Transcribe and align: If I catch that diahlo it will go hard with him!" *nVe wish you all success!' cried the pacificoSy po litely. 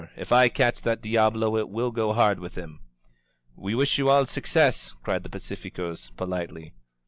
If 0.17 0.31
I 0.31 0.49
catch 0.49 0.81
that 0.81 1.03
diahlo 1.03 1.59
it 1.59 1.69
will 1.69 1.91
go 1.91 2.11
hard 2.13 2.39
with 2.39 2.55
him!" 2.55 2.79
*nVe 3.55 3.77
wish 3.77 3.99
you 3.99 4.09
all 4.09 4.25
success!' 4.25 4.95
cried 5.03 5.21
the 5.21 5.29
pacificoSy 5.29 6.09
po 6.17 6.25
litely. 6.25 6.71